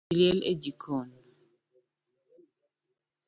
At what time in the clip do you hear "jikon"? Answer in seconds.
0.61-1.09